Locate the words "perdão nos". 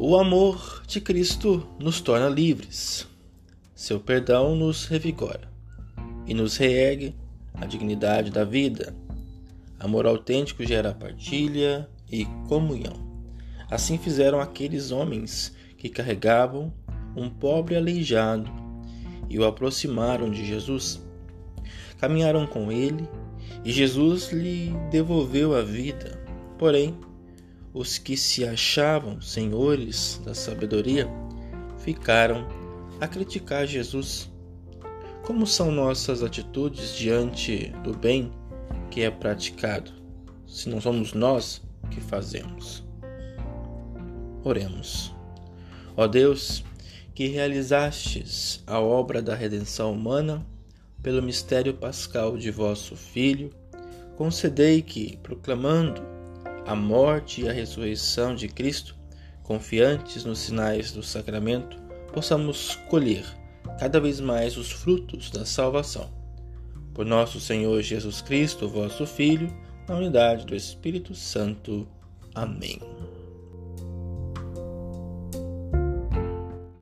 3.98-4.86